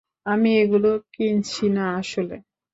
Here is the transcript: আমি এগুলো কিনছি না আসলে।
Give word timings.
আমি 0.25 0.49
এগুলো 0.57 0.89
কিনছি 1.13 1.65
না 1.69 1.85
আসলে। 1.99 2.35